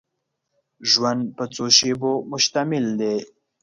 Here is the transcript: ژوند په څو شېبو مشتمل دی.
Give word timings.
ژوند 0.89 1.21
په 1.37 1.43
څو 1.53 1.65
شېبو 1.77 2.13
مشتمل 2.31 2.85
دی. 2.99 3.17